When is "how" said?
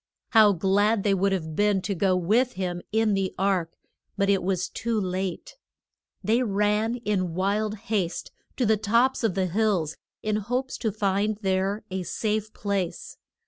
0.29-0.53